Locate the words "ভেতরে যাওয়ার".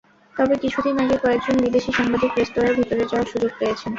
2.79-3.29